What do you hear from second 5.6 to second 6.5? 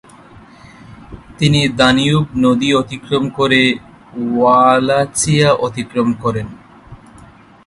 আক্রমণ করেন।